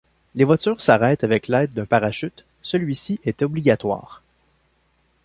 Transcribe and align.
Les 0.33 0.45
voitures 0.45 0.81
s'arrêtent 0.81 1.23
avec 1.23 1.47
l'aide 1.47 1.75
d'un 1.75 1.85
parachute, 1.85 2.43
celui-ci 2.63 3.19
est 3.23 3.43
obligatoire. 3.43 4.23